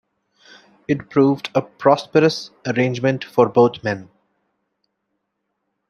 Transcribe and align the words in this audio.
It 0.87 1.11
proved 1.11 1.51
a 1.53 1.61
prosperous 1.61 2.49
arrangement 2.65 3.23
for 3.23 3.47
both 3.47 3.83
men. 3.83 4.09